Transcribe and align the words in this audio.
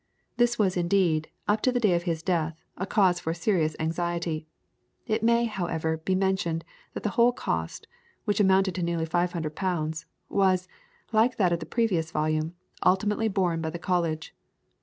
This 0.37 0.57
was, 0.57 0.75
indeed, 0.75 1.29
up 1.47 1.61
to 1.61 1.71
the 1.71 1.79
day 1.79 1.93
of 1.93 2.01
his 2.09 2.23
death, 2.23 2.59
a 2.75 2.87
cause 2.87 3.19
for 3.19 3.35
serious 3.35 3.75
anxiety. 3.79 4.47
It 5.05 5.21
may, 5.21 5.45
however, 5.45 5.97
be 5.97 6.15
mentioned 6.15 6.65
that 6.95 7.03
the 7.03 7.11
whole 7.11 7.31
cost, 7.31 7.85
which 8.25 8.39
amounted 8.39 8.73
to 8.73 8.81
nearly 8.81 9.05
500 9.05 9.55
pounds, 9.55 10.07
was, 10.27 10.67
like 11.11 11.37
that 11.37 11.53
of 11.53 11.59
the 11.59 11.67
previous 11.67 12.09
volume, 12.09 12.55
ultimately 12.83 13.27
borne 13.27 13.61
by 13.61 13.69
the 13.69 13.77
College. 13.77 14.33